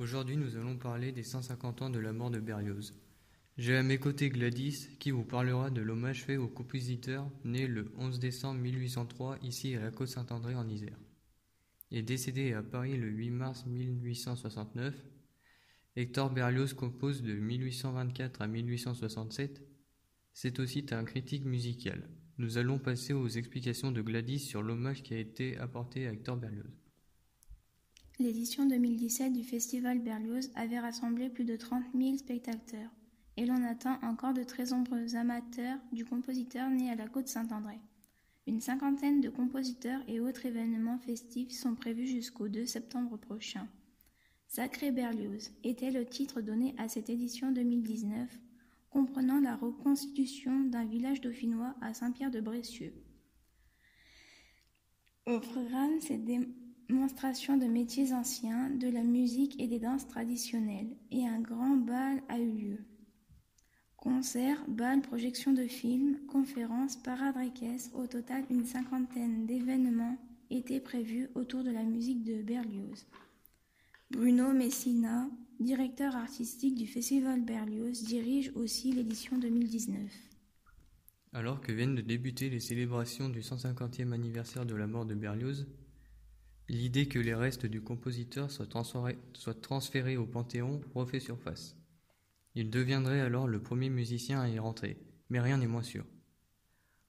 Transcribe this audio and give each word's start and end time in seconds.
Aujourd'hui, 0.00 0.38
nous 0.38 0.56
allons 0.56 0.78
parler 0.78 1.12
des 1.12 1.22
150 1.22 1.82
ans 1.82 1.90
de 1.90 1.98
la 1.98 2.14
mort 2.14 2.30
de 2.30 2.40
Berlioz. 2.40 2.94
J'ai 3.58 3.76
à 3.76 3.82
mes 3.82 3.98
côtés 3.98 4.30
Gladys 4.30 4.88
qui 4.98 5.10
vous 5.10 5.24
parlera 5.24 5.68
de 5.68 5.82
l'hommage 5.82 6.24
fait 6.24 6.38
au 6.38 6.48
compositeur 6.48 7.30
né 7.44 7.66
le 7.66 7.92
11 7.98 8.18
décembre 8.18 8.60
1803 8.60 9.36
ici 9.42 9.76
à 9.76 9.80
la 9.80 9.90
côte 9.90 10.08
Saint-André 10.08 10.54
en 10.54 10.66
Isère. 10.70 10.96
Et 11.90 12.00
décédé 12.00 12.54
à 12.54 12.62
Paris 12.62 12.96
le 12.96 13.08
8 13.08 13.28
mars 13.28 13.66
1869, 13.66 14.94
Hector 15.96 16.30
Berlioz 16.30 16.72
compose 16.72 17.22
de 17.22 17.34
1824 17.34 18.40
à 18.40 18.46
1867. 18.46 19.60
C'est 20.32 20.60
aussi 20.60 20.86
un 20.92 21.04
critique 21.04 21.44
musical. 21.44 22.08
Nous 22.38 22.56
allons 22.56 22.78
passer 22.78 23.12
aux 23.12 23.28
explications 23.28 23.92
de 23.92 24.00
Gladys 24.00 24.38
sur 24.38 24.62
l'hommage 24.62 25.02
qui 25.02 25.12
a 25.12 25.18
été 25.18 25.58
apporté 25.58 26.06
à 26.06 26.12
Hector 26.14 26.38
Berlioz. 26.38 26.89
L'édition 28.20 28.66
2017 28.66 29.32
du 29.32 29.42
Festival 29.44 29.98
Berlioz 29.98 30.50
avait 30.54 30.78
rassemblé 30.78 31.30
plus 31.30 31.46
de 31.46 31.56
30 31.56 31.82
000 31.94 32.18
spectateurs, 32.18 32.90
et 33.38 33.46
l'on 33.46 33.64
attend 33.64 33.98
encore 34.02 34.34
de 34.34 34.42
très 34.42 34.66
nombreux 34.72 35.16
amateurs 35.16 35.78
du 35.90 36.04
compositeur 36.04 36.68
né 36.68 36.90
à 36.90 36.96
la 36.96 37.08
côte 37.08 37.28
Saint-André. 37.28 37.78
Une 38.46 38.60
cinquantaine 38.60 39.22
de 39.22 39.30
compositeurs 39.30 40.02
et 40.06 40.20
autres 40.20 40.44
événements 40.44 40.98
festifs 40.98 41.52
sont 41.52 41.74
prévus 41.74 42.06
jusqu'au 42.06 42.48
2 42.48 42.66
septembre 42.66 43.16
prochain. 43.16 43.66
Sacré 44.48 44.90
Berlioz 44.90 45.50
était 45.64 45.90
le 45.90 46.04
titre 46.04 46.42
donné 46.42 46.74
à 46.76 46.88
cette 46.88 47.08
édition 47.08 47.52
2019, 47.52 48.38
comprenant 48.90 49.40
la 49.40 49.56
reconstitution 49.56 50.64
d'un 50.64 50.84
village 50.84 51.22
dauphinois 51.22 51.74
à 51.80 51.94
Saint-Pierre-de-Brécieux. 51.94 52.92
Au 55.24 55.40
programme, 55.40 56.00
c'est 56.02 56.18
démonstration 56.90 57.56
de 57.56 57.66
métiers 57.66 58.12
anciens, 58.12 58.68
de 58.68 58.88
la 58.88 59.04
musique 59.04 59.60
et 59.60 59.68
des 59.68 59.78
danses 59.78 60.08
traditionnelles, 60.08 60.96
et 61.12 61.24
un 61.24 61.40
grand 61.40 61.76
bal 61.76 62.20
a 62.28 62.38
eu 62.40 62.50
lieu. 62.50 62.78
Concerts, 63.96 64.64
bals, 64.66 65.00
projections 65.00 65.52
de 65.52 65.68
films, 65.68 66.18
conférences, 66.26 66.96
parades 66.96 67.36
équestres, 67.44 67.94
au 67.94 68.08
total 68.08 68.44
une 68.50 68.64
cinquantaine 68.64 69.46
d'événements 69.46 70.18
étaient 70.50 70.80
prévus 70.80 71.28
autour 71.36 71.62
de 71.62 71.70
la 71.70 71.84
musique 71.84 72.24
de 72.24 72.42
Berlioz. 72.42 73.06
Bruno 74.10 74.52
Messina, 74.52 75.28
directeur 75.60 76.16
artistique 76.16 76.74
du 76.74 76.88
Festival 76.88 77.42
Berlioz, 77.42 78.02
dirige 78.02 78.50
aussi 78.56 78.90
l'édition 78.90 79.38
2019. 79.38 80.00
Alors 81.34 81.60
que 81.60 81.70
viennent 81.70 81.94
de 81.94 82.00
débuter 82.00 82.50
les 82.50 82.58
célébrations 82.58 83.28
du 83.28 83.42
150e 83.42 84.10
anniversaire 84.10 84.66
de 84.66 84.74
la 84.74 84.88
mort 84.88 85.06
de 85.06 85.14
Berlioz, 85.14 85.68
L'idée 86.72 87.08
que 87.08 87.18
les 87.18 87.34
restes 87.34 87.66
du 87.66 87.80
compositeur 87.80 88.48
soient 88.48 88.64
transférés, 89.60 90.16
au 90.16 90.24
Panthéon 90.24 90.80
refait 90.94 91.18
surface. 91.18 91.76
Il 92.54 92.70
deviendrait 92.70 93.22
alors 93.22 93.48
le 93.48 93.60
premier 93.60 93.90
musicien 93.90 94.40
à 94.40 94.48
y 94.48 94.56
rentrer, 94.60 94.96
mais 95.30 95.40
rien 95.40 95.58
n'est 95.58 95.66
moins 95.66 95.82
sûr. 95.82 96.06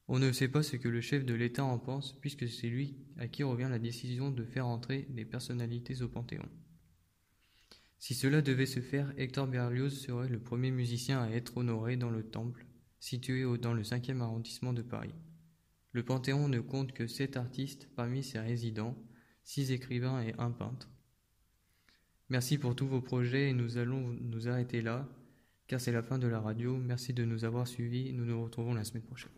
On 0.07 0.17
ne 0.17 0.31
sait 0.31 0.47
pas 0.47 0.63
ce 0.63 0.77
que 0.77 0.87
le 0.87 0.99
chef 0.99 1.25
de 1.25 1.35
l'État 1.35 1.63
en 1.63 1.77
pense, 1.77 2.19
puisque 2.21 2.49
c'est 2.49 2.69
lui 2.69 2.95
à 3.19 3.27
qui 3.27 3.43
revient 3.43 3.67
la 3.69 3.77
décision 3.77 4.31
de 4.31 4.43
faire 4.43 4.65
entrer 4.65 5.05
des 5.11 5.25
personnalités 5.25 6.01
au 6.01 6.07
Panthéon. 6.07 6.49
Si 7.99 8.15
cela 8.15 8.41
devait 8.41 8.65
se 8.65 8.79
faire, 8.79 9.13
Hector 9.15 9.45
Berlioz 9.45 9.91
serait 9.91 10.27
le 10.27 10.39
premier 10.39 10.71
musicien 10.71 11.21
à 11.21 11.29
être 11.29 11.57
honoré 11.57 11.97
dans 11.97 12.09
le 12.09 12.23
temple, 12.23 12.65
situé 12.99 13.45
dans 13.59 13.75
le 13.75 13.83
5e 13.83 14.21
arrondissement 14.21 14.73
de 14.73 14.81
Paris. 14.81 15.13
Le 15.91 16.01
Panthéon 16.01 16.47
ne 16.47 16.61
compte 16.61 16.93
que 16.93 17.05
sept 17.05 17.37
artistes 17.37 17.89
parmi 17.95 18.23
ses 18.23 18.39
résidents, 18.39 18.97
six 19.51 19.73
écrivains 19.73 20.21
et 20.21 20.33
un 20.37 20.49
peintre. 20.49 20.89
Merci 22.29 22.57
pour 22.57 22.73
tous 22.73 22.87
vos 22.87 23.01
projets 23.01 23.49
et 23.49 23.53
nous 23.53 23.77
allons 23.77 24.15
nous 24.21 24.47
arrêter 24.47 24.81
là, 24.81 25.05
car 25.67 25.81
c'est 25.81 25.91
la 25.91 26.01
fin 26.01 26.17
de 26.17 26.27
la 26.27 26.39
radio. 26.39 26.77
Merci 26.77 27.11
de 27.11 27.25
nous 27.25 27.43
avoir 27.43 27.67
suivis. 27.67 28.13
Nous 28.13 28.23
nous 28.23 28.41
retrouvons 28.41 28.73
la 28.73 28.85
semaine 28.85 29.03
prochaine. 29.03 29.33